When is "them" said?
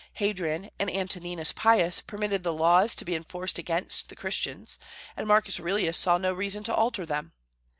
7.05-7.33